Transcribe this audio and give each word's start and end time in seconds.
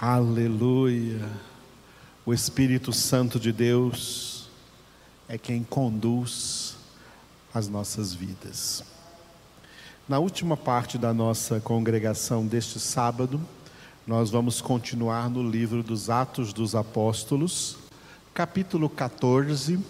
Aleluia. 0.00 1.28
O 2.24 2.32
Espírito 2.32 2.92
Santo 2.92 3.40
de 3.40 3.50
Deus 3.50 4.48
é 5.28 5.36
quem 5.36 5.64
conduz 5.64 6.76
as 7.52 7.66
nossas 7.66 8.14
vidas. 8.14 8.84
Na 10.08 10.20
última 10.20 10.56
parte 10.56 10.96
da 10.98 11.12
nossa 11.12 11.58
congregação 11.58 12.46
deste 12.46 12.78
sábado, 12.78 13.40
nós 14.06 14.30
vamos 14.30 14.60
continuar 14.60 15.28
no 15.28 15.42
livro 15.42 15.82
dos 15.82 16.08
Atos 16.08 16.52
dos 16.52 16.76
Apóstolos, 16.76 17.76
capítulo 18.32 18.88
14, 18.88 19.80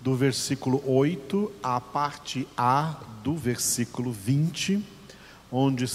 do 0.00 0.16
versículo 0.16 0.82
8 0.84 1.52
à 1.62 1.80
parte 1.80 2.48
A 2.56 2.96
do 3.22 3.36
versículo 3.36 4.10
20, 4.10 4.84
onde, 5.52 5.88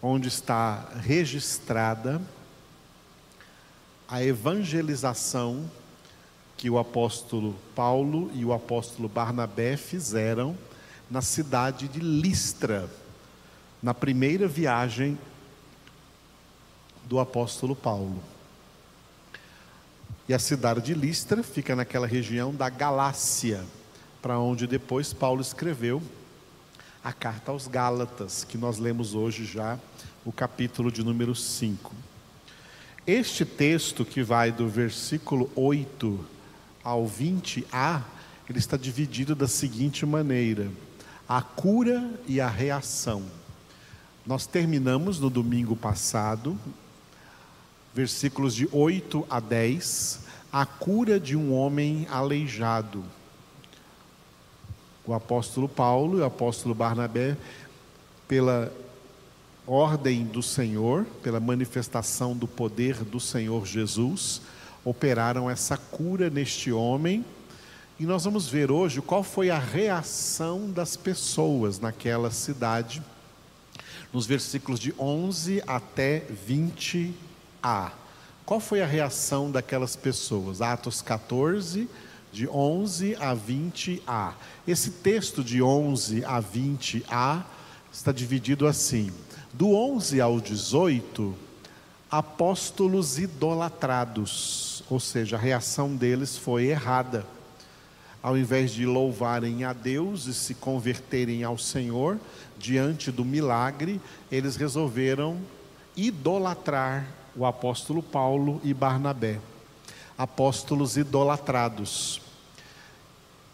onde 0.00 0.28
está 0.28 0.88
registrada 1.02 2.18
a 4.08 4.22
evangelização 4.22 5.70
que 6.56 6.70
o 6.70 6.78
apóstolo 6.78 7.56
Paulo 7.74 8.30
e 8.34 8.44
o 8.44 8.52
apóstolo 8.52 9.08
Barnabé 9.08 9.76
fizeram 9.76 10.56
na 11.10 11.20
cidade 11.20 11.88
de 11.88 12.00
Listra, 12.00 12.88
na 13.82 13.92
primeira 13.92 14.46
viagem 14.46 15.18
do 17.04 17.18
apóstolo 17.18 17.74
Paulo. 17.74 18.22
E 20.28 20.32
a 20.32 20.38
cidade 20.38 20.80
de 20.80 20.94
Listra 20.94 21.42
fica 21.42 21.74
naquela 21.74 22.06
região 22.06 22.54
da 22.54 22.68
Galácia, 22.68 23.64
para 24.22 24.38
onde 24.38 24.66
depois 24.66 25.12
Paulo 25.12 25.40
escreveu 25.40 26.00
a 27.02 27.12
carta 27.12 27.50
aos 27.50 27.66
Gálatas, 27.66 28.44
que 28.44 28.56
nós 28.56 28.78
lemos 28.78 29.14
hoje 29.14 29.44
já, 29.44 29.78
o 30.24 30.30
capítulo 30.30 30.92
de 30.92 31.02
número 31.02 31.34
5. 31.34 31.92
Este 33.06 33.44
texto 33.44 34.04
que 34.04 34.22
vai 34.22 34.52
do 34.52 34.68
versículo 34.68 35.50
8 35.56 36.24
ao 36.84 37.04
20a, 37.04 38.00
ele 38.48 38.60
está 38.60 38.76
dividido 38.76 39.34
da 39.34 39.48
seguinte 39.48 40.06
maneira: 40.06 40.70
a 41.28 41.42
cura 41.42 42.08
e 42.28 42.40
a 42.40 42.48
reação. 42.48 43.24
Nós 44.24 44.46
terminamos 44.46 45.18
no 45.18 45.28
domingo 45.28 45.74
passado, 45.74 46.56
versículos 47.92 48.54
de 48.54 48.68
8 48.70 49.26
a 49.28 49.40
10, 49.40 50.20
a 50.52 50.64
cura 50.64 51.18
de 51.18 51.36
um 51.36 51.52
homem 51.52 52.06
aleijado. 52.08 53.04
O 55.04 55.12
apóstolo 55.12 55.68
Paulo 55.68 56.18
e 56.18 56.20
o 56.20 56.24
apóstolo 56.24 56.72
Barnabé, 56.72 57.36
pela 58.28 58.72
ordem 59.66 60.24
do 60.24 60.42
Senhor, 60.42 61.04
pela 61.22 61.38
manifestação 61.38 62.36
do 62.36 62.48
poder 62.48 63.04
do 63.04 63.20
Senhor 63.20 63.64
Jesus, 63.66 64.42
operaram 64.84 65.48
essa 65.48 65.76
cura 65.76 66.28
neste 66.28 66.72
homem. 66.72 67.24
E 67.98 68.04
nós 68.04 68.24
vamos 68.24 68.48
ver 68.48 68.70
hoje 68.70 69.00
qual 69.00 69.22
foi 69.22 69.50
a 69.50 69.58
reação 69.58 70.70
das 70.70 70.96
pessoas 70.96 71.78
naquela 71.78 72.30
cidade, 72.30 73.02
nos 74.12 74.26
versículos 74.26 74.80
de 74.80 74.92
11 74.98 75.62
até 75.66 76.24
20a. 76.48 77.92
Qual 78.44 78.58
foi 78.58 78.82
a 78.82 78.86
reação 78.86 79.50
daquelas 79.50 79.94
pessoas? 79.94 80.60
Atos 80.60 81.00
14, 81.00 81.88
de 82.32 82.48
11 82.48 83.14
a 83.16 83.36
20a. 83.36 84.32
Esse 84.66 84.90
texto 84.90 85.44
de 85.44 85.62
11 85.62 86.24
a 86.24 86.42
20a 86.42 87.44
está 87.92 88.10
dividido 88.10 88.66
assim: 88.66 89.12
do 89.52 89.74
11 89.74 90.18
ao 90.20 90.40
18, 90.40 91.34
apóstolos 92.10 93.18
idolatrados, 93.18 94.82
ou 94.88 94.98
seja, 94.98 95.36
a 95.36 95.38
reação 95.38 95.94
deles 95.94 96.38
foi 96.38 96.66
errada. 96.66 97.26
Ao 98.22 98.38
invés 98.38 98.70
de 98.70 98.86
louvarem 98.86 99.64
a 99.64 99.72
Deus 99.72 100.26
e 100.26 100.32
se 100.32 100.54
converterem 100.54 101.44
ao 101.44 101.58
Senhor, 101.58 102.18
diante 102.58 103.10
do 103.10 103.24
milagre, 103.24 104.00
eles 104.30 104.56
resolveram 104.56 105.38
idolatrar 105.94 107.06
o 107.36 107.44
apóstolo 107.44 108.02
Paulo 108.02 108.60
e 108.64 108.72
Barnabé. 108.72 109.38
Apóstolos 110.16 110.96
idolatrados. 110.96 112.22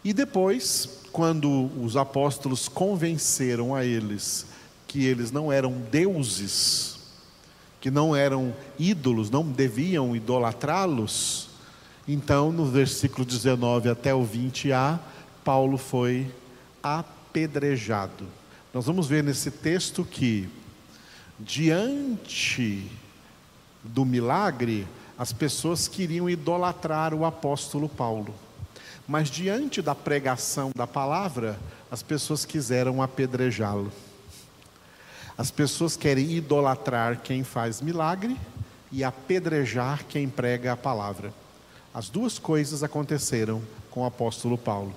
E 0.03 0.13
depois, 0.13 1.01
quando 1.11 1.69
os 1.81 1.97
apóstolos 1.97 2.69
convenceram 2.69 3.75
a 3.75 3.83
eles 3.83 4.48
que 4.89 5.05
eles 5.05 5.31
não 5.31 5.53
eram 5.53 5.71
deuses, 5.91 6.97
que 7.79 7.91
não 7.91 8.15
eram 8.15 8.53
ídolos, 8.77 9.29
não 9.29 9.43
deviam 9.43 10.15
idolatrá-los, 10.15 11.47
então 12.07 12.51
no 12.51 12.65
versículo 12.65 13.23
19 13.23 13.87
até 13.87 14.15
o 14.15 14.25
20a, 14.25 14.99
Paulo 15.45 15.77
foi 15.77 16.33
apedrejado. 16.81 18.25
Nós 18.73 18.87
vamos 18.87 19.05
ver 19.05 19.23
nesse 19.23 19.51
texto 19.51 20.03
que, 20.03 20.49
diante 21.39 22.89
do 23.83 24.03
milagre, 24.03 24.87
as 25.19 25.31
pessoas 25.31 25.87
queriam 25.87 26.27
idolatrar 26.27 27.13
o 27.13 27.25
apóstolo 27.25 27.87
Paulo. 27.87 28.33
Mas 29.07 29.29
diante 29.29 29.83
da 29.83 29.93
pregação 29.93 30.71
da 30.75 30.87
palavra, 30.87 31.59
as 31.91 32.01
pessoas 32.01 32.43
quiseram 32.43 33.03
apedrejá-lo. 33.03 33.91
As 35.39 35.49
pessoas 35.49 35.95
querem 35.95 36.33
idolatrar 36.33 37.21
quem 37.21 37.45
faz 37.45 37.79
milagre 37.79 38.35
e 38.91 39.05
apedrejar 39.05 40.03
quem 40.03 40.27
prega 40.27 40.73
a 40.73 40.75
palavra. 40.75 41.33
As 41.93 42.09
duas 42.09 42.37
coisas 42.37 42.83
aconteceram 42.83 43.61
com 43.89 44.01
o 44.01 44.05
apóstolo 44.05 44.57
Paulo. 44.57 44.93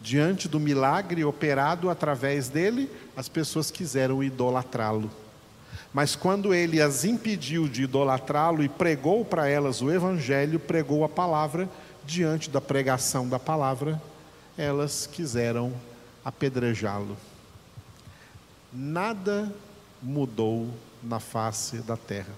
Diante 0.00 0.48
do 0.48 0.58
milagre 0.58 1.22
operado 1.26 1.90
através 1.90 2.48
dele, 2.48 2.90
as 3.14 3.28
pessoas 3.28 3.70
quiseram 3.70 4.24
idolatrá-lo. 4.24 5.10
Mas 5.92 6.16
quando 6.16 6.54
ele 6.54 6.80
as 6.80 7.04
impediu 7.04 7.68
de 7.68 7.82
idolatrá-lo 7.82 8.64
e 8.64 8.70
pregou 8.70 9.26
para 9.26 9.46
elas 9.46 9.82
o 9.82 9.92
evangelho, 9.92 10.58
pregou 10.58 11.04
a 11.04 11.08
palavra, 11.08 11.68
diante 12.02 12.48
da 12.48 12.62
pregação 12.62 13.28
da 13.28 13.38
palavra, 13.38 14.00
elas 14.56 15.06
quiseram 15.06 15.70
apedrejá-lo. 16.24 17.14
Nada 18.72 19.52
mudou 20.02 20.68
na 21.02 21.20
face 21.20 21.78
da 21.78 21.96
terra. 21.96 22.34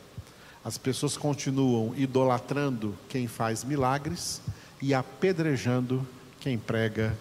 As 0.65 0.79
pessoas 0.79 1.17
continuam 1.17 1.95
idolatrando 1.97 2.97
quem 3.09 3.27
faz 3.27 3.65
milagres 3.65 4.41
e 4.81 4.95
apedrejando 4.95 6.07
quem 6.41 6.59
prega 6.59 7.17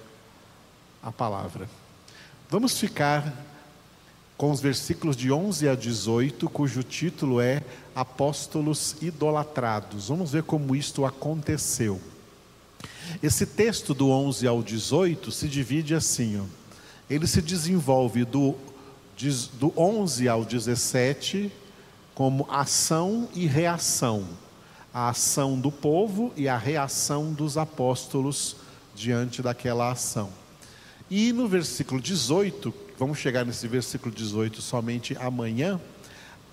a 1.02 1.12
palavra. 1.12 1.70
Vamos 2.50 2.78
ficar 2.78 3.34
com 4.38 4.52
os 4.52 4.60
versículos 4.60 5.16
de 5.16 5.32
11 5.32 5.70
a 5.70 5.76
18, 5.76 6.50
cujo 6.50 6.84
título 6.84 7.40
é 7.40 7.62
Apóstolos 7.96 8.96
idolatrados. 9.02 10.08
Vamos 10.08 10.32
ver 10.32 10.44
como 10.44 10.76
isto 10.76 11.06
aconteceu. 11.06 12.02
Esse 13.22 13.46
texto 13.46 13.94
do 13.94 14.10
11 14.10 14.48
ao 14.48 14.64
18 14.64 15.32
se 15.32 15.48
divide 15.48 15.94
assim, 15.94 16.40
ó. 16.40 16.46
Ele 17.10 17.28
se 17.28 17.42
desenvolve 17.42 18.26
do 18.26 18.56
do 19.54 19.74
11 19.78 20.28
ao 20.28 20.44
17 20.44 21.52
como 22.16 22.48
ação 22.50 23.28
e 23.34 23.46
reação. 23.46 24.26
A 24.94 25.10
ação 25.10 25.60
do 25.60 25.72
povo 25.72 26.32
e 26.36 26.48
a 26.48 26.58
reação 26.58 27.34
dos 27.34 27.58
apóstolos 27.58 28.56
diante 28.96 29.42
daquela 29.42 29.92
ação. 29.92 30.30
E 31.10 31.34
no 31.34 31.48
versículo 31.48 32.00
18, 32.00 32.74
vamos 32.98 33.18
chegar 33.18 33.46
nesse 33.46 33.68
versículo 33.68 34.14
18 34.14 34.62
somente 34.62 35.18
amanhã, 35.20 35.80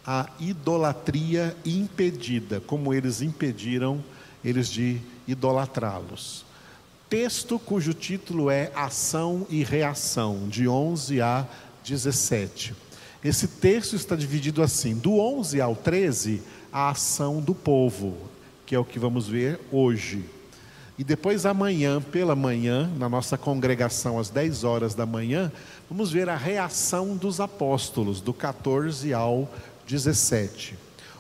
a 0.06 0.28
idolatria 0.38 1.54
impedida, 1.64 2.60
como 2.60 2.94
eles 2.94 3.20
impediram 3.20 4.02
eles 4.42 4.68
de 4.68 5.00
idolatrá-los. 5.28 6.44
Texto 7.08 7.58
cujo 7.58 7.92
título 7.92 8.50
é 8.50 8.70
Ação 8.74 9.46
e 9.50 9.62
Reação, 9.62 10.48
de 10.48 10.66
11 10.66 11.20
a 11.20 11.46
17. 11.84 12.74
Esse 13.22 13.46
texto 13.46 13.96
está 13.96 14.16
dividido 14.16 14.62
assim: 14.62 14.94
do 14.94 15.18
11 15.18 15.60
ao 15.60 15.76
13, 15.76 16.42
a 16.72 16.90
ação 16.90 17.40
do 17.40 17.54
povo, 17.54 18.16
que 18.64 18.74
é 18.74 18.78
o 18.78 18.84
que 18.84 18.98
vamos 18.98 19.28
ver 19.28 19.60
hoje. 19.70 20.24
E 20.98 21.04
depois, 21.04 21.46
amanhã, 21.46 22.00
pela 22.00 22.36
manhã, 22.36 22.90
na 22.98 23.08
nossa 23.08 23.38
congregação, 23.38 24.18
às 24.18 24.28
10 24.28 24.64
horas 24.64 24.94
da 24.94 25.06
manhã, 25.06 25.50
vamos 25.88 26.12
ver 26.12 26.28
a 26.28 26.36
reação 26.36 27.16
dos 27.16 27.40
apóstolos, 27.40 28.20
do 28.20 28.34
14 28.34 29.14
ao 29.14 29.50
17. 29.86 30.76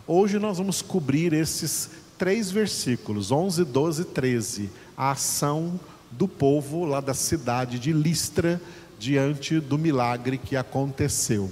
Hoje 0.06 0.38
nós 0.38 0.58
vamos 0.58 0.82
cobrir 0.82 1.32
esses 1.32 1.90
três 2.18 2.50
versículos, 2.50 3.30
11, 3.30 3.64
12 3.64 4.02
e 4.02 4.04
13, 4.04 4.70
a 4.96 5.12
ação 5.12 5.80
do 6.10 6.28
povo 6.28 6.84
lá 6.84 7.00
da 7.00 7.14
cidade 7.14 7.78
de 7.78 7.92
Listra, 7.92 8.60
diante 9.00 9.58
do 9.58 9.78
milagre 9.78 10.36
que 10.36 10.54
aconteceu. 10.54 11.50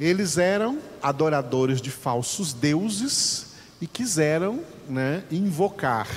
Eles 0.00 0.38
eram 0.38 0.78
adoradores 1.02 1.82
de 1.82 1.90
falsos 1.90 2.54
deuses 2.54 3.52
e 3.78 3.86
quiseram 3.86 4.60
né, 4.88 5.22
invocar 5.30 6.08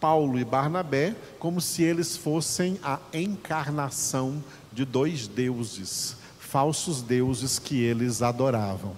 Paulo 0.00 0.38
e 0.38 0.44
Barnabé 0.44 1.14
como 1.38 1.60
se 1.60 1.82
eles 1.82 2.16
fossem 2.16 2.78
a 2.82 2.98
encarnação 3.12 4.42
de 4.72 4.86
dois 4.86 5.28
deuses, 5.28 6.16
falsos 6.38 7.02
deuses 7.02 7.58
que 7.58 7.82
eles 7.82 8.22
adoravam. 8.22 8.96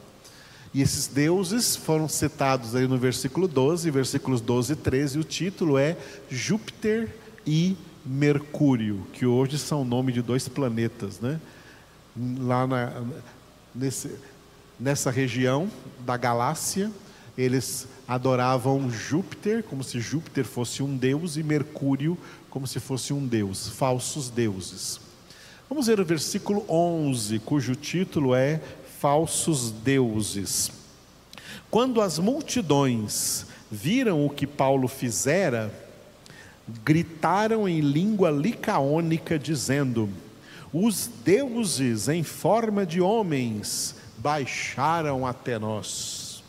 E 0.73 0.83
esses 0.83 1.09
deuses 1.09 1.75
foram 1.75 2.09
citados 2.09 2.77
aí 2.77 2.87
no 2.87 2.97
versículo 2.97 3.49
12, 3.49 3.91
versículos 3.91 4.41
12 4.41 4.75
e 4.75 4.77
13, 4.77 5.19
o 5.19 5.25
título 5.25 5.77
é 5.77 5.97
Júpiter 6.31 7.15
e 7.47 7.77
Mercúrio, 8.05 9.07
que 9.13 9.27
hoje 9.27 9.59
são 9.59 9.83
o 9.83 9.85
nome 9.85 10.13
de 10.13 10.23
dois 10.23 10.49
planetas, 10.49 11.21
né? 11.21 11.41
Lá 12.39 12.67
na, 12.67 13.03
nesse, 13.75 14.11
nessa 14.79 15.11
região 15.11 15.71
da 16.01 16.17
galáxia, 16.17 16.91
eles 17.37 17.87
adoravam 18.07 18.91
Júpiter, 18.91 19.63
como 19.63 19.85
se 19.85 20.01
Júpiter 20.01 20.45
fosse 20.45 20.83
um 20.83 20.97
deus, 20.97 21.37
e 21.37 21.43
Mercúrio, 21.43 22.19
como 22.51 22.67
se 22.67 22.81
fosse 22.81 23.13
um 23.13 23.27
deus, 23.27 23.69
falsos 23.69 24.31
deuses. 24.31 25.01
Vamos 25.69 25.87
ver 25.87 26.01
o 26.01 26.05
versículo 26.05 26.65
11, 26.69 27.39
cujo 27.41 27.77
título 27.77 28.35
é 28.35 28.61
Falsos 28.99 29.71
Deuses. 29.71 30.73
Quando 31.71 32.01
as 32.01 32.19
multidões 32.19 33.47
viram 33.71 34.25
o 34.25 34.31
que 34.31 34.47
Paulo 34.47 34.89
fizera, 34.89 35.73
gritaram 36.85 37.69
em 37.69 37.81
língua 37.81 38.31
licaônica, 38.31 39.39
dizendo: 39.39 40.09
Os 40.73 41.09
deuses 41.25 42.09
em 42.09 42.23
forma 42.23 42.85
de 42.85 43.01
homens 43.01 43.97
baixaram 44.19 45.27
até 45.27 45.59
nós. 45.59 46.43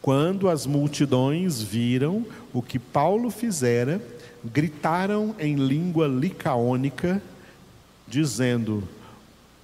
Quando 0.00 0.48
as 0.50 0.66
multidões 0.66 1.62
viram 1.62 2.26
o 2.52 2.60
que 2.60 2.78
Paulo 2.78 3.30
fizera, 3.30 4.00
gritaram 4.44 5.34
em 5.38 5.56
língua 5.56 6.06
licaônica, 6.06 7.22
dizendo: 8.06 8.86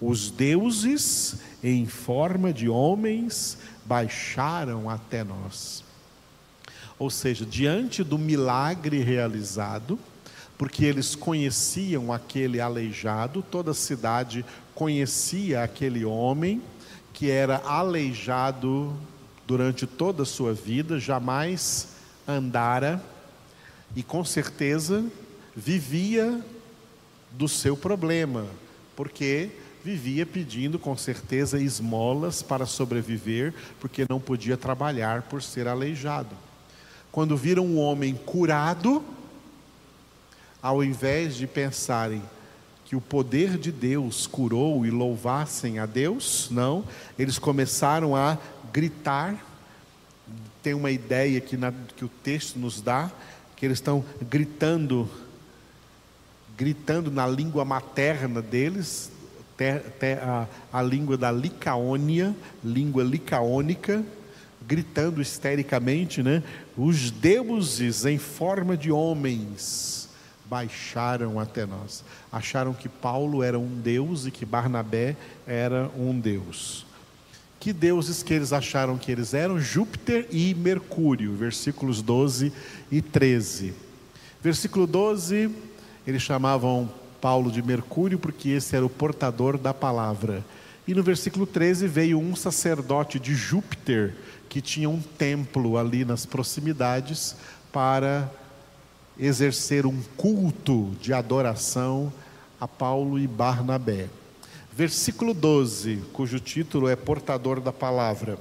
Os 0.00 0.31
deuses 0.31 1.37
em 1.62 1.87
forma 1.87 2.53
de 2.53 2.69
homens 2.69 3.59
baixaram 3.85 4.88
até 4.88 5.23
nós. 5.23 5.85
Ou 7.00 7.08
seja, 7.08 7.47
diante 7.47 8.05
do 8.05 8.19
milagre 8.19 9.02
realizado, 9.02 9.99
porque 10.58 10.85
eles 10.85 11.14
conheciam 11.14 12.12
aquele 12.12 12.61
aleijado, 12.61 13.43
toda 13.43 13.70
a 13.70 13.75
cidade 13.75 14.44
conhecia 14.75 15.62
aquele 15.64 16.05
homem 16.05 16.61
que 17.14 17.31
era 17.31 17.56
aleijado 17.64 18.94
durante 19.47 19.87
toda 19.87 20.25
a 20.25 20.26
sua 20.26 20.52
vida, 20.52 21.00
jamais 21.00 21.88
andara 22.29 23.03
e 23.96 24.03
com 24.03 24.23
certeza 24.23 25.03
vivia 25.56 26.38
do 27.32 27.49
seu 27.49 27.79
problema, 27.79 28.44
porque 28.94 29.49
vivia 29.82 30.26
pedindo 30.26 30.79
com 30.79 30.94
certeza 30.94 31.58
esmolas 31.58 32.43
para 32.43 32.67
sobreviver, 32.67 33.55
porque 33.81 34.05
não 34.06 34.20
podia 34.20 34.58
trabalhar 34.58 35.23
por 35.23 35.43
ser 35.43 35.67
aleijado. 35.67 36.50
Quando 37.12 37.36
viram 37.36 37.66
um 37.66 37.78
homem 37.78 38.14
curado, 38.14 39.02
ao 40.62 40.84
invés 40.84 41.34
de 41.34 41.46
pensarem 41.46 42.22
que 42.84 42.94
o 42.94 43.00
poder 43.00 43.56
de 43.56 43.72
Deus 43.72 44.26
curou 44.26 44.84
e 44.84 44.90
louvassem 44.90 45.78
a 45.78 45.86
Deus, 45.86 46.48
não, 46.50 46.84
eles 47.18 47.38
começaram 47.38 48.14
a 48.14 48.38
gritar. 48.72 49.36
Tem 50.62 50.74
uma 50.74 50.90
ideia 50.90 51.40
que, 51.40 51.56
na, 51.56 51.72
que 51.96 52.04
o 52.04 52.08
texto 52.08 52.58
nos 52.58 52.80
dá, 52.80 53.10
que 53.56 53.66
eles 53.66 53.78
estão 53.78 54.04
gritando, 54.28 55.08
gritando 56.56 57.10
na 57.10 57.26
língua 57.26 57.64
materna 57.64 58.40
deles, 58.40 59.10
a, 60.22 60.46
a 60.72 60.82
língua 60.82 61.16
da 61.16 61.30
Licaônia, 61.30 62.34
língua 62.64 63.02
licaônica, 63.02 64.04
gritando 64.70 65.20
histericamente, 65.20 66.22
né? 66.22 66.44
Os 66.76 67.11
deuses 67.11 68.05
em 68.05 68.19
forma 68.19 68.76
de 68.76 68.93
homens 68.93 70.08
baixaram 70.49 71.40
até 71.40 71.67
nós. 71.67 72.05
Acharam 72.31 72.72
que 72.72 72.88
Paulo 72.88 73.43
era 73.43 73.58
um 73.58 73.67
deus 73.67 74.26
e 74.26 74.31
que 74.31 74.46
Barnabé 74.46 75.17
era 75.44 75.90
um 75.99 76.17
deus. 76.20 76.87
Que 77.58 77.72
deuses 77.72 78.22
que 78.22 78.32
eles 78.32 78.52
acharam 78.52 78.96
que 78.96 79.11
eles 79.11 79.34
eram? 79.34 79.58
Júpiter 79.58 80.28
e 80.31 80.55
Mercúrio, 80.55 81.34
versículos 81.34 82.00
12 82.00 82.52
e 82.93 83.02
13. 83.02 83.75
Versículo 84.40 84.87
12, 84.87 85.50
eles 86.06 86.22
chamavam 86.22 86.88
Paulo 87.20 87.50
de 87.50 87.61
Mercúrio 87.61 88.20
porque 88.20 88.50
esse 88.50 88.76
era 88.76 88.87
o 88.87 88.88
portador 88.88 89.58
da 89.58 89.75
palavra. 89.75 90.44
E 90.87 90.94
no 90.94 91.03
versículo 91.03 91.47
13 91.47 91.87
veio 91.87 92.19
um 92.19 92.35
sacerdote 92.35 93.19
de 93.19 93.35
Júpiter 93.35 94.15
que 94.49 94.61
tinha 94.61 94.88
um 94.88 95.00
templo 95.00 95.77
ali 95.77 96.05
nas 96.05 96.27
proximidades 96.27 97.37
para 97.73 98.31
exercer 99.19 99.87
um 99.87 100.03
culto 100.17 100.91
de 101.00 101.12
adoração 101.12 102.12
a 102.61 102.67
Paulo 102.67 103.19
e 103.19 103.27
Barnabé. 103.27 104.09
Versículo 104.73 105.35
12, 105.35 106.00
cujo 106.12 106.41
título 106.41 106.88
é 106.88 106.97
Portador 106.97 107.61
da 107.61 107.73
Palavra. 107.73 108.38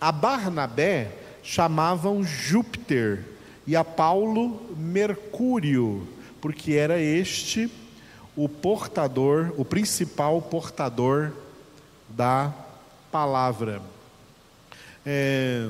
A 0.00 0.10
Barnabé 0.12 1.12
chamavam 1.42 2.24
Júpiter 2.24 3.24
e 3.66 3.76
a 3.76 3.84
Paulo 3.84 4.60
Mercúrio, 4.76 6.06
porque 6.40 6.74
era 6.74 7.00
este 7.00 7.70
o 8.36 8.48
portador, 8.48 9.54
o 9.56 9.64
principal 9.64 10.42
portador 10.42 11.32
da 12.08 12.52
palavra. 13.10 13.80
É, 15.04 15.68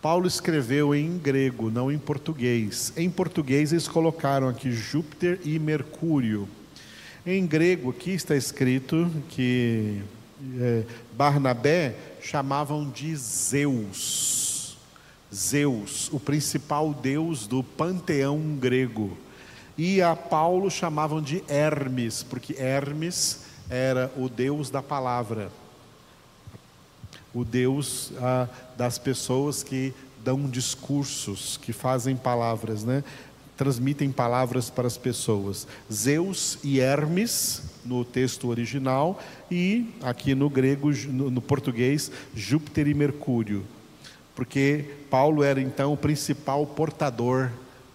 Paulo 0.00 0.26
escreveu 0.26 0.94
em 0.94 1.18
grego, 1.18 1.70
não 1.70 1.90
em 1.90 1.98
português. 1.98 2.92
Em 2.96 3.10
português 3.10 3.72
eles 3.72 3.88
colocaram 3.88 4.48
aqui 4.48 4.70
Júpiter 4.70 5.40
e 5.44 5.58
Mercúrio. 5.58 6.48
Em 7.26 7.44
grego 7.46 7.90
aqui 7.90 8.12
está 8.12 8.36
escrito 8.36 9.10
que 9.28 10.00
é, 10.60 10.84
Barnabé 11.12 11.96
chamavam 12.20 12.88
de 12.88 13.16
Zeus. 13.16 14.76
Zeus, 15.34 16.08
o 16.12 16.20
principal 16.20 16.94
deus 16.94 17.46
do 17.46 17.62
panteão 17.62 18.38
grego. 18.56 19.16
E 19.76 20.00
a 20.00 20.14
Paulo 20.14 20.70
chamavam 20.70 21.20
de 21.20 21.42
Hermes, 21.48 22.22
porque 22.22 22.54
Hermes 22.58 23.40
era 23.68 24.10
o 24.16 24.28
deus 24.28 24.70
da 24.70 24.82
palavra, 24.82 25.50
o 27.36 27.44
deus 27.44 28.12
ah, 28.18 28.48
das 28.78 28.96
pessoas 28.96 29.62
que 29.62 29.92
dão 30.24 30.48
discursos, 30.48 31.58
que 31.60 31.70
fazem 31.70 32.16
palavras, 32.16 32.82
né? 32.82 33.04
transmitem 33.58 34.10
palavras 34.10 34.70
para 34.70 34.86
as 34.86 34.96
pessoas. 34.96 35.66
Zeus 35.92 36.58
e 36.64 36.80
Hermes, 36.80 37.62
no 37.84 38.04
texto 38.04 38.48
original, 38.48 39.22
e 39.50 39.94
aqui 40.02 40.34
no 40.34 40.48
grego, 40.48 40.90
no, 41.08 41.30
no 41.30 41.42
português, 41.42 42.10
Júpiter 42.34 42.88
e 42.88 42.94
Mercúrio. 42.94 43.64
Porque 44.34 44.84
Paulo 45.10 45.42
era 45.42 45.60
então 45.60 45.92
o 45.92 45.96
principal 45.96 46.66
portador, 46.66 47.50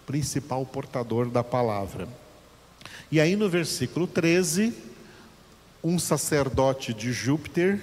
principal 0.06 0.64
portador 0.64 1.28
da 1.28 1.42
palavra. 1.42 2.08
E 3.10 3.20
aí 3.20 3.34
no 3.34 3.48
versículo 3.48 4.06
13, 4.06 4.72
um 5.82 5.98
sacerdote 5.98 6.94
de 6.94 7.12
Júpiter 7.12 7.80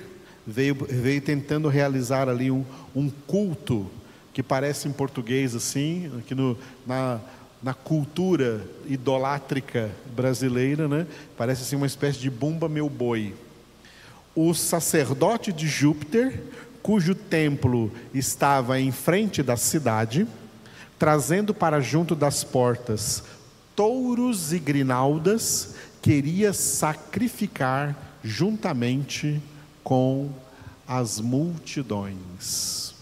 veio, 0.50 0.76
veio 0.76 1.22
tentando 1.22 1.68
realizar 1.68 2.28
ali 2.28 2.50
um, 2.50 2.66
um 2.96 3.10
culto 3.10 3.90
que 4.34 4.42
parece 4.42 4.88
em 4.88 4.92
português 4.92 5.56
assim, 5.56 6.12
aqui 6.20 6.34
no, 6.34 6.58
na, 6.86 7.20
na 7.62 7.74
cultura 7.74 8.62
idolátrica 8.88 9.90
brasileira, 10.16 10.88
né? 10.88 11.06
Parece 11.38 11.64
assim 11.64 11.76
uma 11.76 11.88
espécie 11.88 12.20
de 12.20 12.30
bumba 12.30 12.68
meu 12.70 12.90
boi. 12.90 13.34
O 14.36 14.54
sacerdote 14.54 15.52
de 15.52 15.68
Júpiter, 15.68 16.42
cujo 16.82 17.14
templo 17.14 17.92
estava 18.14 18.80
em 18.80 18.92
frente 18.92 19.44
da 19.44 19.58
cidade, 19.58 20.28
trazendo 20.98 21.54
para 21.54 21.80
junto 21.82 22.16
das 22.16 22.44
portas 22.44 23.24
touros 23.76 24.52
e 24.52 24.60
grinaldas, 24.60 25.76
queria 26.02 26.52
sacrificar 26.52 27.96
juntamente 28.22 29.42
com 29.84 30.32
as 30.88 31.20
multidões. 31.20 32.96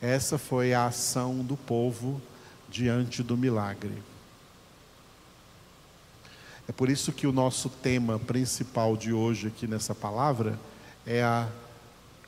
Essa 0.00 0.38
foi 0.38 0.72
a 0.72 0.86
ação 0.86 1.44
do 1.44 1.56
povo 1.56 2.22
diante 2.68 3.22
do 3.22 3.36
milagre. 3.36 4.02
É 6.68 6.72
por 6.72 6.88
isso 6.88 7.12
que 7.12 7.26
o 7.26 7.32
nosso 7.32 7.68
tema 7.68 8.18
principal 8.18 8.96
de 8.96 9.12
hoje 9.12 9.48
aqui 9.48 9.66
nessa 9.66 9.94
palavra 9.94 10.58
é 11.04 11.22
a 11.22 11.48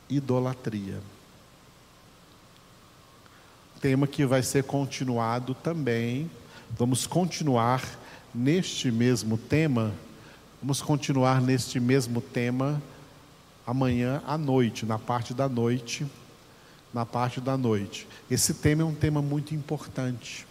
idolatria. 0.09 0.99
Tema 3.79 4.05
que 4.05 4.25
vai 4.25 4.43
ser 4.43 4.65
continuado 4.65 5.53
também. 5.55 6.29
Vamos 6.77 7.07
continuar 7.07 7.81
neste 8.35 8.91
mesmo 8.91 9.37
tema. 9.37 9.93
Vamos 10.61 10.81
continuar 10.81 11.41
neste 11.41 11.79
mesmo 11.79 12.19
tema 12.19 12.81
amanhã 13.65 14.21
à 14.25 14.37
noite, 14.37 14.85
na 14.85 14.99
parte 14.99 15.33
da 15.33 15.47
noite. 15.47 16.05
Na 16.93 17.05
parte 17.05 17.41
da 17.41 17.57
noite. 17.57 18.07
Esse 18.29 18.53
tema 18.53 18.83
é 18.83 18.85
um 18.85 18.93
tema 18.93 19.21
muito 19.21 19.55
importante. 19.55 20.45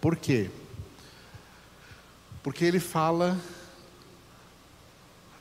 Por 0.00 0.16
quê? 0.16 0.50
Porque 2.42 2.64
ele 2.64 2.80
fala 2.80 3.36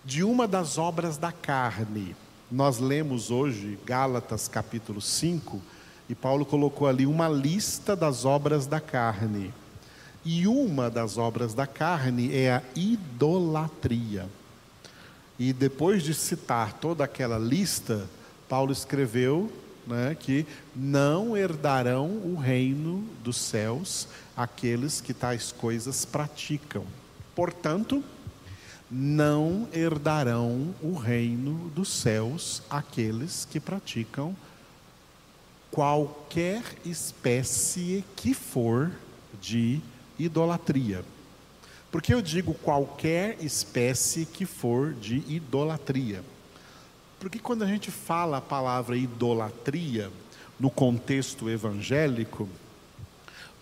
de 0.04 0.24
uma 0.24 0.48
das 0.48 0.78
obras 0.78 1.18
da 1.18 1.32
carne. 1.32 2.16
Nós 2.52 2.80
lemos 2.80 3.32
hoje 3.32 3.78
Gálatas 3.86 4.48
capítulo 4.48 5.00
5 5.00 5.62
e 6.10 6.16
Paulo 6.16 6.46
colocou 6.46 6.88
ali 6.88 7.06
uma 7.06 7.30
lista 7.30 7.96
das 7.96 8.26
obras 8.26 8.66
da 8.66 8.80
carne. 8.80 9.54
E 10.26 10.48
uma 10.48 10.90
das 10.90 11.18
obras 11.18 11.54
da 11.54 11.66
carne 11.66 12.36
é 12.36 12.56
a 12.56 12.64
idolatria. 12.76 14.28
E 15.44 15.52
depois 15.52 16.04
de 16.04 16.14
citar 16.14 16.74
toda 16.74 17.04
aquela 17.04 17.40
lista, 17.40 18.08
Paulo 18.48 18.72
escreveu 18.72 19.52
né, 19.88 20.16
que 20.20 20.46
não 20.76 21.36
herdarão 21.36 22.10
o 22.24 22.36
reino 22.36 23.04
dos 23.24 23.38
céus 23.38 24.08
aqueles 24.38 25.02
que 25.02 25.16
tais 25.16 25.52
coisas 25.52 26.06
praticam. 26.06 26.86
Portanto, 27.34 28.04
não 28.88 29.68
herdarão 29.74 30.76
o 30.80 30.94
reino 30.94 31.72
dos 31.72 31.90
céus 31.90 32.62
aqueles 32.70 33.44
que 33.50 33.60
praticam 33.60 34.36
qualquer 35.72 36.62
espécie 36.86 38.06
que 38.16 38.36
for 38.36 38.92
de 39.42 39.82
idolatria. 40.20 41.04
Por 41.92 42.02
que 42.02 42.14
eu 42.14 42.22
digo 42.22 42.54
qualquer 42.54 43.44
espécie 43.44 44.26
que 44.26 44.46
for 44.46 44.94
de 44.94 45.18
idolatria? 45.28 46.24
Porque 47.20 47.38
quando 47.38 47.64
a 47.64 47.68
gente 47.68 47.92
fala 47.92 48.38
a 48.38 48.42
palavra 48.42 48.96
idolatria 48.96 50.10
no 50.58 50.70
contexto 50.70 51.50
evangélico, 51.50 52.48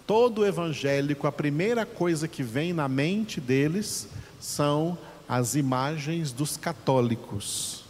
todo 0.06 0.46
evangélico, 0.46 1.26
a 1.26 1.32
primeira 1.32 1.88
coisa 1.88 2.28
que 2.28 2.44
vem 2.44 2.72
na 2.72 2.88
mente 2.88 3.42
deles 3.42 4.08
são 4.40 4.96
as 5.28 5.56
imagens 5.56 6.32
dos 6.32 6.56
católicos 6.56 7.84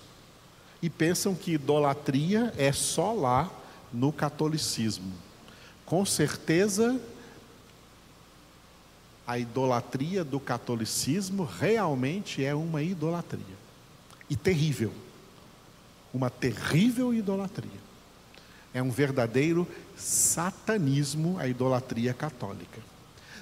e 0.82 0.90
pensam 0.90 1.36
que 1.36 1.52
idolatria 1.52 2.54
é 2.58 2.72
só 2.72 3.12
lá 3.12 3.52
no 3.94 4.14
catolicismo. 4.14 5.12
Com 5.86 6.06
certeza, 6.06 7.00
a 9.30 9.38
idolatria 9.38 10.24
do 10.24 10.40
catolicismo 10.40 11.44
realmente 11.44 12.44
é 12.44 12.56
uma 12.56 12.82
idolatria 12.82 13.60
e 14.30 14.36
terrível 14.36 14.92
uma 16.14 16.30
terrível 16.30 17.14
idolatria. 17.14 17.80
É 18.74 18.82
um 18.82 18.92
verdadeiro 18.92 19.68
satanismo 19.98 21.38
a 21.40 21.48
idolatria 21.48 22.14
católica. 22.14 22.82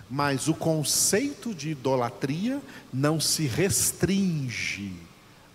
Mas 0.10 0.48
o 0.48 0.54
conceito 0.54 1.54
de 1.54 1.70
idolatria 1.70 2.62
não 2.94 3.20
se 3.20 3.46
restringe 3.46 4.94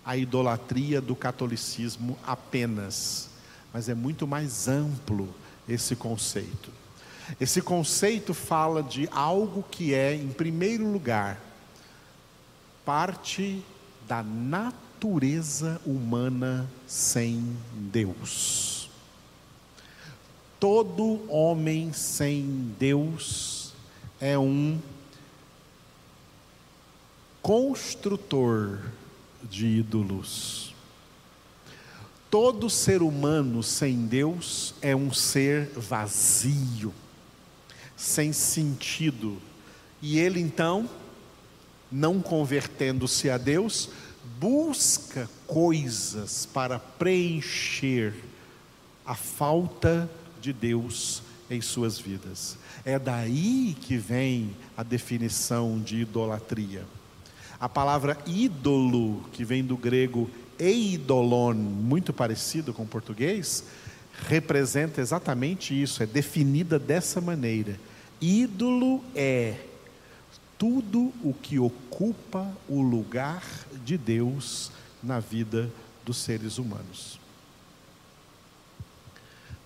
à 0.05 0.15
idolatria 0.15 1.01
do 1.01 1.15
catolicismo 1.15 2.17
apenas, 2.25 3.29
mas 3.73 3.89
é 3.89 3.95
muito 3.95 4.27
mais 4.27 4.67
amplo 4.67 5.33
esse 5.67 5.95
conceito. 5.95 6.71
Esse 7.39 7.61
conceito 7.61 8.33
fala 8.33 8.83
de 8.83 9.07
algo 9.11 9.63
que 9.69 9.93
é, 9.93 10.13
em 10.13 10.29
primeiro 10.29 10.91
lugar, 10.91 11.39
parte 12.85 13.63
da 14.07 14.21
natureza 14.21 15.79
humana 15.85 16.69
sem 16.85 17.55
Deus. 17.73 18.89
Todo 20.59 21.29
homem 21.29 21.91
sem 21.91 22.73
Deus 22.79 23.73
é 24.19 24.37
um 24.37 24.79
construtor 27.41 28.79
de 29.43 29.65
ídolos. 29.65 30.73
Todo 32.29 32.69
ser 32.69 33.03
humano 33.03 33.61
sem 33.61 34.05
Deus 34.07 34.73
é 34.81 34.95
um 34.95 35.13
ser 35.13 35.69
vazio, 35.75 36.93
sem 38.03 38.33
sentido. 38.33 39.37
E 40.01 40.19
ele 40.19 40.41
então, 40.41 40.89
não 41.89 42.21
convertendo-se 42.21 43.29
a 43.29 43.37
Deus, 43.37 43.89
busca 44.39 45.29
coisas 45.47 46.45
para 46.45 46.77
preencher 46.77 48.13
a 49.05 49.15
falta 49.15 50.09
de 50.41 50.51
Deus 50.51 51.23
em 51.49 51.61
suas 51.61 51.97
vidas. 51.97 52.57
É 52.83 52.99
daí 52.99 53.73
que 53.79 53.95
vem 53.95 54.53
a 54.75 54.83
definição 54.83 55.79
de 55.79 56.01
idolatria. 56.01 56.83
A 57.57 57.69
palavra 57.69 58.17
ídolo, 58.27 59.23
que 59.31 59.45
vem 59.45 59.63
do 59.63 59.77
grego 59.77 60.29
eidolon, 60.59 61.53
muito 61.53 62.11
parecido 62.11 62.73
com 62.73 62.83
o 62.83 62.87
português, 62.87 63.63
representa 64.27 64.99
exatamente 64.99 65.81
isso, 65.81 66.03
é 66.03 66.05
definida 66.05 66.77
dessa 66.77 67.21
maneira. 67.21 67.79
Ídolo 68.23 69.03
é 69.13 69.57
tudo 70.57 71.11
o 71.21 71.33
que 71.33 71.59
ocupa 71.59 72.49
o 72.69 72.81
lugar 72.81 73.43
de 73.83 73.97
Deus 73.97 74.71
na 75.03 75.19
vida 75.19 75.69
dos 76.05 76.15
seres 76.15 76.57
humanos. 76.57 77.19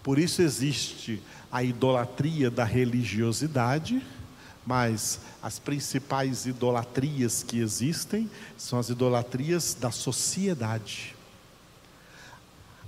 Por 0.02 0.18
isso 0.18 0.42
existe 0.42 1.22
a 1.52 1.62
idolatria 1.62 2.50
da 2.50 2.64
religiosidade, 2.64 4.04
mas 4.66 5.20
as 5.40 5.60
principais 5.60 6.48
idolatrias 6.48 7.44
que 7.44 7.60
existem 7.60 8.28
são 8.58 8.80
as 8.80 8.90
idolatrias 8.90 9.78
da 9.80 9.92
sociedade. 9.92 11.16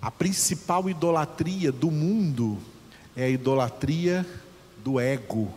A 0.02 0.10
principal 0.10 0.90
idolatria 0.90 1.72
do 1.72 1.92
mundo 1.92 2.58
é 3.16 3.26
a 3.26 3.30
idolatria 3.30 4.26
do 4.84 5.00
ego. 5.00 5.52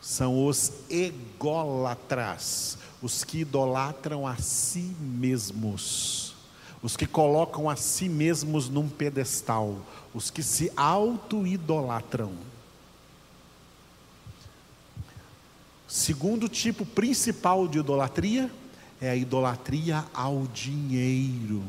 São 0.00 0.46
os 0.46 0.72
ególatras, 0.88 2.78
os 3.02 3.22
que 3.22 3.40
idolatram 3.40 4.26
a 4.26 4.36
si 4.36 4.94
mesmos, 4.98 6.34
os 6.82 6.96
que 6.96 7.06
colocam 7.06 7.68
a 7.68 7.76
si 7.76 8.08
mesmos 8.08 8.68
num 8.68 8.88
pedestal, 8.88 9.76
os 10.14 10.30
que 10.30 10.42
se 10.42 10.72
auto-idolatram. 10.74 12.32
Segundo 15.86 16.48
tipo 16.48 16.86
principal 16.86 17.66
de 17.66 17.80
idolatria 17.80 18.50
é 19.00 19.10
a 19.10 19.16
idolatria 19.16 20.04
ao 20.14 20.46
dinheiro. 20.46 21.62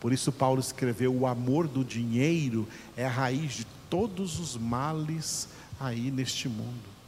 Por 0.00 0.12
isso, 0.12 0.30
Paulo 0.30 0.60
escreveu: 0.60 1.12
o 1.14 1.26
amor 1.26 1.66
do 1.66 1.84
dinheiro 1.84 2.68
é 2.96 3.04
a 3.04 3.10
raiz 3.10 3.52
de 3.52 3.66
todos 3.90 4.38
os 4.38 4.56
males 4.56 5.48
aí 5.78 6.10
neste 6.10 6.48
mundo. 6.48 6.98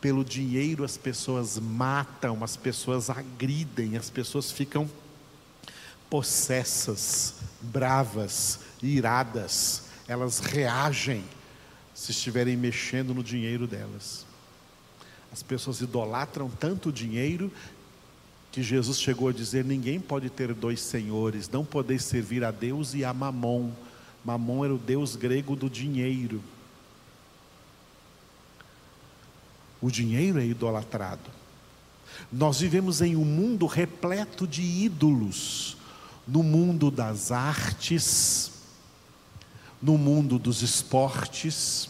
Pelo 0.00 0.24
dinheiro, 0.24 0.84
as 0.84 0.96
pessoas 0.96 1.58
matam, 1.58 2.42
as 2.42 2.56
pessoas 2.56 3.10
agridem, 3.10 3.96
as 3.96 4.08
pessoas 4.08 4.50
ficam 4.50 4.90
possessas, 6.08 7.34
bravas, 7.60 8.60
iradas 8.82 9.90
elas 10.10 10.40
reagem 10.40 11.22
se 11.94 12.10
estiverem 12.10 12.56
mexendo 12.56 13.14
no 13.14 13.22
dinheiro 13.22 13.64
delas. 13.64 14.26
As 15.32 15.40
pessoas 15.40 15.80
idolatram 15.80 16.50
tanto 16.50 16.88
o 16.88 16.92
dinheiro 16.92 17.52
que 18.50 18.60
Jesus 18.60 18.98
chegou 18.98 19.28
a 19.28 19.32
dizer: 19.32 19.64
ninguém 19.64 20.00
pode 20.00 20.28
ter 20.28 20.52
dois 20.52 20.80
senhores, 20.80 21.48
não 21.48 21.64
podeis 21.64 22.02
servir 22.02 22.42
a 22.42 22.50
Deus 22.50 22.92
e 22.92 23.04
a 23.04 23.14
Mamon. 23.14 23.70
Mamon 24.24 24.64
era 24.64 24.74
o 24.74 24.78
deus 24.78 25.14
grego 25.14 25.54
do 25.54 25.70
dinheiro. 25.70 26.42
O 29.80 29.90
dinheiro 29.90 30.40
é 30.40 30.44
idolatrado. 30.44 31.30
Nós 32.30 32.60
vivemos 32.60 33.00
em 33.00 33.16
um 33.16 33.24
mundo 33.24 33.66
repleto 33.66 34.46
de 34.46 34.62
ídolos, 34.62 35.76
no 36.26 36.42
mundo 36.42 36.90
das 36.90 37.32
artes, 37.32 38.52
no 39.80 39.96
mundo 39.96 40.38
dos 40.38 40.62
esportes. 40.62 41.88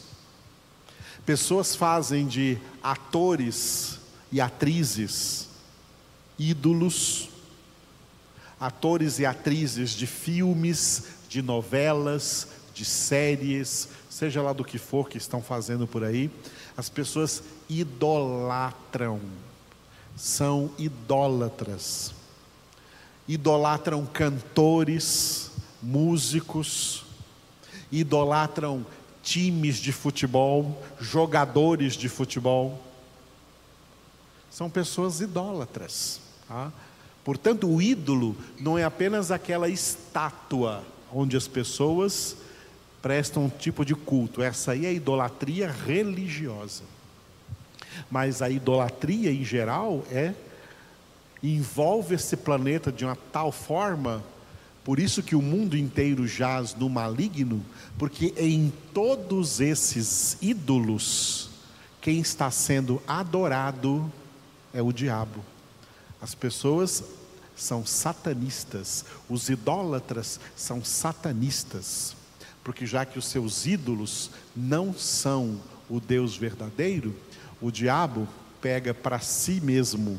Pessoas 1.26 1.74
fazem 1.74 2.26
de 2.26 2.58
atores 2.82 3.98
e 4.30 4.40
atrizes 4.40 5.48
ídolos. 6.38 7.28
atores 8.58 9.18
e 9.18 9.24
atrizes 9.24 9.90
de 9.90 10.06
filmes, 10.06 11.04
de 11.30 11.40
novelas, 11.40 12.48
de 12.74 12.84
séries, 12.84 13.88
seja 14.10 14.42
lá 14.42 14.52
do 14.52 14.64
que 14.64 14.76
for 14.76 15.08
que 15.08 15.16
estão 15.16 15.42
fazendo 15.42 15.86
por 15.86 16.04
aí, 16.04 16.30
as 16.80 16.88
pessoas 16.88 17.42
idolatram, 17.68 19.20
são 20.16 20.70
idólatras, 20.78 22.14
idolatram 23.28 24.06
cantores, 24.06 25.50
músicos, 25.82 27.04
idolatram 27.92 28.86
times 29.22 29.76
de 29.76 29.92
futebol, 29.92 30.82
jogadores 30.98 31.92
de 31.92 32.08
futebol. 32.08 32.82
São 34.50 34.70
pessoas 34.70 35.20
idólatras. 35.20 36.18
Tá? 36.48 36.72
Portanto, 37.22 37.68
o 37.68 37.82
ídolo 37.82 38.34
não 38.58 38.78
é 38.78 38.84
apenas 38.84 39.30
aquela 39.30 39.68
estátua 39.68 40.82
onde 41.12 41.36
as 41.36 41.46
pessoas 41.46 42.36
prestam 43.02 43.44
um 43.44 43.48
tipo 43.48 43.84
de 43.84 43.94
culto. 43.94 44.42
Essa 44.42 44.72
aí 44.72 44.86
é 44.86 44.88
a 44.88 44.92
idolatria 44.92 45.70
religiosa. 45.70 46.82
Mas 48.10 48.42
a 48.42 48.48
idolatria 48.48 49.32
em 49.32 49.44
geral 49.44 50.04
é 50.10 50.34
envolve 51.42 52.14
esse 52.14 52.36
planeta 52.36 52.92
de 52.92 53.04
uma 53.04 53.16
tal 53.32 53.50
forma, 53.50 54.22
por 54.84 54.98
isso 54.98 55.22
que 55.22 55.34
o 55.34 55.42
mundo 55.42 55.76
inteiro 55.76 56.26
jaz 56.26 56.74
no 56.74 56.88
maligno, 56.88 57.64
porque 57.98 58.34
em 58.36 58.72
todos 58.92 59.60
esses 59.60 60.36
ídolos 60.40 61.50
quem 62.00 62.20
está 62.20 62.50
sendo 62.50 63.02
adorado 63.06 64.10
é 64.72 64.82
o 64.82 64.92
diabo. 64.92 65.44
As 66.20 66.34
pessoas 66.34 67.04
são 67.56 67.84
satanistas, 67.84 69.04
os 69.28 69.48
idólatras 69.48 70.40
são 70.56 70.82
satanistas, 70.82 72.16
porque 72.62 72.86
já 72.86 73.04
que 73.04 73.18
os 73.18 73.26
seus 73.26 73.66
ídolos 73.66 74.30
não 74.54 74.92
são 74.92 75.60
o 75.88 76.00
Deus 76.00 76.36
verdadeiro, 76.36 77.14
o 77.60 77.70
diabo 77.70 78.28
pega 78.60 78.92
para 78.94 79.18
si 79.18 79.60
mesmo 79.60 80.18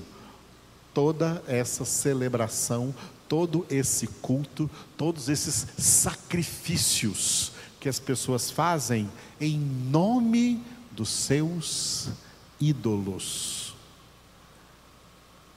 toda 0.94 1.44
essa 1.48 1.86
celebração, 1.86 2.94
todo 3.28 3.66
esse 3.70 4.08
culto, 4.08 4.70
todos 4.98 5.30
esses 5.30 5.68
sacrifícios 5.78 7.52
que 7.80 7.88
as 7.88 8.00
pessoas 8.00 8.52
fazem 8.52 9.10
em 9.40 9.58
nome 9.58 10.62
dos 10.92 11.10
seus 11.10 12.10
ídolos 12.60 13.62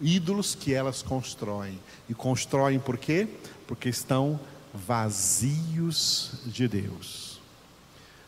ídolos 0.00 0.54
que 0.54 0.74
elas 0.74 1.02
constroem. 1.02 1.78
E 2.08 2.14
constroem 2.14 2.78
por 2.78 2.98
quê? 2.98 3.28
Porque 3.66 3.88
estão 3.88 4.38
vazios 4.74 6.32
de 6.44 6.66
Deus. 6.66 7.40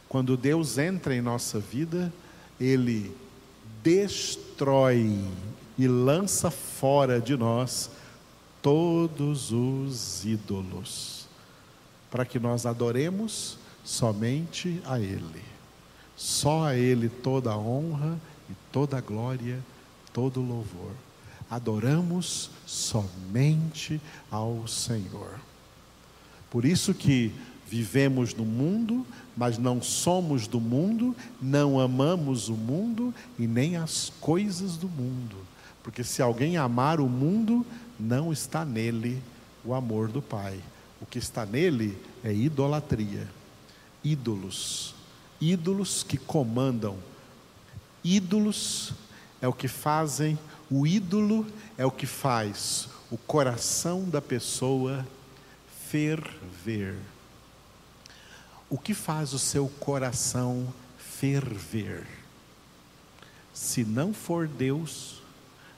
Quando 0.09 0.37
Deus 0.37 0.79
entra 0.79 1.15
em 1.15 1.21
nossa 1.21 1.59
vida, 1.59 2.13
Ele 2.61 3.15
destrói 3.83 5.21
e 5.77 5.89
lança 5.89 6.51
fora 6.51 7.21
de 7.21 7.37
nós 7.37 7.91
todos 8.63 9.51
os 9.51 10.25
ídolos, 10.25 11.27
para 12.11 12.25
que 12.25 12.39
nós 12.39 12.65
adoremos 12.65 13.59
somente 13.85 14.81
a 14.87 15.01
Ele. 15.01 15.45
Só 16.17 16.65
a 16.65 16.77
Ele 16.77 17.09
toda 17.09 17.51
a 17.51 17.59
honra 17.59 18.19
e 18.49 18.55
toda 18.73 18.97
a 18.97 19.01
glória, 19.01 19.59
todo 20.13 20.41
o 20.41 20.47
louvor 20.47 20.93
adoramos 21.51 22.51
somente 22.67 24.01
ao 24.31 24.67
Senhor. 24.67 25.39
Por 26.57 26.65
isso 26.65 26.95
que 26.95 27.31
vivemos 27.67 28.33
no 28.33 28.47
mundo, 28.47 29.07
mas 29.37 29.59
não 29.59 29.83
somos 29.83 30.47
do 30.47 30.59
mundo, 30.59 31.15
não 31.39 31.79
amamos 31.79 32.49
o 32.49 32.55
mundo 32.55 33.13
e 33.39 33.47
nem 33.47 33.77
as 33.77 34.11
coisas 34.23 34.79
do 34.79 34.89
mundo. 34.89 35.37
Porque 35.83 36.03
se 36.03 36.23
alguém 36.23 36.57
amar 36.57 36.99
o 36.99 37.11
mundo, 37.11 37.67
não 38.01 38.33
está 38.33 38.65
nele 38.65 39.23
o 39.63 39.75
amor 39.75 40.09
do 40.09 40.23
Pai. 40.23 40.59
O 40.99 41.05
que 41.05 41.19
está 41.19 41.45
nele 41.45 41.95
é 42.25 42.33
idolatria, 42.33 43.29
ídolos, 44.03 44.95
ídolos 45.39 46.03
que 46.03 46.17
comandam, 46.17 46.97
ídolos 48.03 48.95
é 49.43 49.47
o 49.47 49.53
que 49.53 49.69
fazem 49.69 50.39
o 50.71 50.87
ídolo 50.87 51.47
é 51.77 51.85
o 51.85 51.91
que 51.91 52.07
faz 52.07 52.89
o 53.11 53.19
coração 53.19 54.09
da 54.09 54.23
pessoa 54.23 55.07
ferver. 55.91 56.97
O 58.69 58.79
que 58.79 58.95
faz 58.95 59.33
o 59.33 59.39
seu 59.39 59.69
coração 59.69 60.73
ferver? 60.99 62.07
Se 63.55 63.85
não 63.85 64.13
for 64.13 64.47
Deus, 64.47 65.23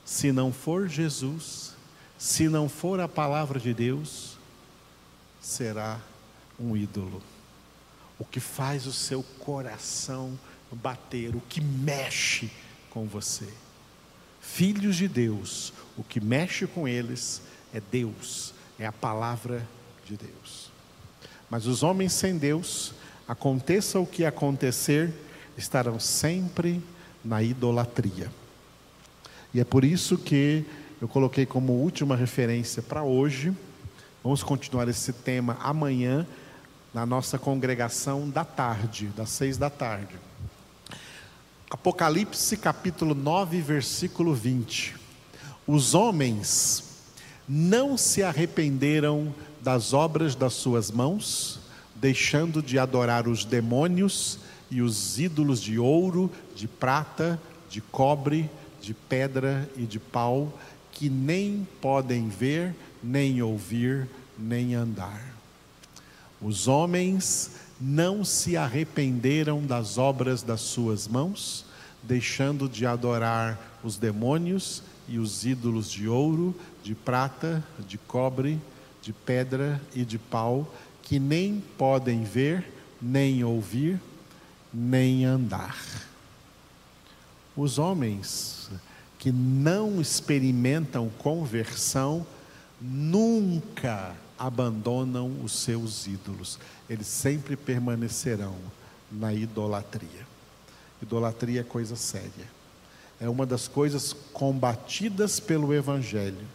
se 0.05 0.33
não 0.33 0.53
for 0.53 0.89
Jesus, 0.89 1.75
se 2.19 2.49
não 2.49 2.69
for 2.69 2.99
a 3.01 3.09
palavra 3.09 3.61
de 3.61 3.73
Deus, 3.73 4.37
será 5.41 6.01
um 6.59 6.77
ídolo. 6.77 7.23
O 8.19 8.25
que 8.25 8.41
faz 8.41 8.87
o 8.87 8.93
seu 8.93 9.23
coração 9.23 10.39
bater, 10.73 11.37
o 11.37 11.41
que 11.43 11.61
mexe 11.61 12.51
com 12.91 13.07
você 13.07 13.49
filhos 14.49 14.97
de 14.97 15.07
Deus, 15.07 15.73
o 15.97 16.03
que 16.03 16.21
mexe 16.21 16.67
com 16.67 16.89
eles 16.89 17.43
é 17.73 17.81
Deus, 17.81 18.55
é 18.79 18.87
a 18.87 18.93
palavra 18.93 19.65
de 20.09 20.17
Deus. 20.17 20.71
Mas 21.51 21.67
os 21.67 21.83
homens 21.83 22.13
sem 22.13 22.39
Deus, 22.39 22.95
aconteça 23.27 24.01
o 24.01 24.07
que 24.07 24.25
acontecer, 24.25 25.13
estarão 25.57 26.01
sempre 26.01 26.83
na 27.23 27.43
idolatria. 27.43 28.31
E 29.53 29.61
é 29.61 29.65
por 29.65 29.85
isso 29.85 30.17
que 30.17 30.65
eu 31.01 31.09
coloquei 31.09 31.45
como 31.45 31.73
última 31.73 32.17
referência 32.17 32.83
para 32.83 33.03
hoje. 33.03 33.55
Vamos 34.23 34.43
continuar 34.43 34.89
esse 34.89 35.13
tema 35.13 35.59
amanhã 35.61 36.27
na 36.93 37.05
nossa 37.05 37.39
congregação 37.39 38.29
da 38.29 38.45
tarde, 38.45 39.07
das 39.17 39.29
seis 39.31 39.59
da 39.59 39.69
tarde. 39.69 40.15
Apocalipse 41.71 42.57
capítulo 42.57 43.15
9, 43.15 43.61
versículo 43.61 44.35
20. 44.35 44.97
Os 45.67 45.95
homens 45.95 46.88
não 47.49 47.97
se 47.97 48.23
arrependeram 48.23 49.35
das 49.61 49.93
obras 49.93 50.35
das 50.35 50.53
suas 50.53 50.91
mãos, 50.91 51.61
deixando 51.95 52.63
de 52.63 52.79
adorar 52.79 53.27
os 53.27 53.45
demônios 53.45 54.39
e 54.71 54.83
os 54.83 55.19
ídolos 55.19 55.61
de 55.63 55.79
ouro, 55.79 56.31
de 56.55 56.69
prata, 56.69 57.41
de 57.71 57.81
cobre, 57.81 58.51
de 58.81 58.93
pedra 58.93 59.69
e 59.77 59.83
de 59.83 59.99
pau, 59.99 60.53
que 60.93 61.09
nem 61.09 61.67
podem 61.81 62.29
ver, 62.29 62.75
nem 63.03 63.41
ouvir, 63.43 64.09
nem 64.39 64.75
andar. 64.75 65.23
Os 66.41 66.69
homens 66.69 67.53
não 67.81 68.25
se 68.25 68.57
arrependeram 68.57 69.65
das 69.65 69.99
obras 69.99 70.43
das 70.43 70.61
suas 70.61 71.09
mãos, 71.09 71.65
deixando 72.03 72.69
de 72.69 72.87
adorar 72.87 73.79
os 73.83 73.97
demônios 73.97 74.83
e 75.09 75.19
os 75.19 75.45
ídolos 75.45 75.91
de 75.91 76.09
ouro, 76.09 76.55
de 76.83 76.95
prata, 76.95 77.65
de 77.87 77.99
cobre, 77.99 78.61
de 79.03 79.13
pedra 79.13 79.81
e 79.95 80.05
de 80.05 80.19
pau, 80.19 80.73
que 81.03 81.19
nem 81.19 81.63
podem 81.77 82.25
ver, 82.25 82.73
nem 83.01 83.43
ouvir, 83.45 84.01
nem 84.73 85.25
andar. 85.25 85.77
Os 87.57 87.79
homens 87.79 88.71
que 89.19 89.33
não 89.33 90.01
experimentam 90.01 91.09
conversão 91.19 92.27
nunca 92.81 94.15
abandonam 94.39 95.43
os 95.43 95.53
seus 95.53 96.07
ídolos 96.07 96.59
eles 96.89 97.07
sempre 97.07 97.57
permanecerão 97.57 98.57
na 99.13 99.33
idolatria. 99.35 100.27
Idolatria 101.03 101.61
é 101.61 101.65
coisa 101.65 101.97
séria. 101.97 102.59
É 103.21 103.29
uma 103.29 103.45
das 103.45 103.69
coisas 103.69 104.13
combatidas 104.33 105.39
pelo 105.39 105.75
Evangelho. 105.75 106.47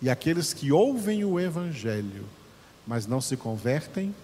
E 0.00 0.10
aqueles 0.10 0.52
que 0.52 0.70
ouvem 0.70 1.24
o 1.24 1.40
Evangelho, 1.40 2.26
mas 2.86 3.06
não 3.06 3.20
se 3.20 3.36
convertem, 3.36 4.14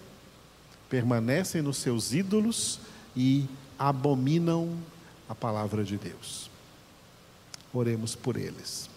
permanecem 0.89 1.61
nos 1.61 1.77
seus 1.77 2.13
ídolos 2.13 2.79
e 3.15 3.45
abominam 3.77 4.77
a 5.27 5.33
palavra 5.33 5.83
de 5.83 5.97
Deus. 5.97 6.49
Oremos 7.73 8.15
por 8.15 8.37
eles. 8.37 8.92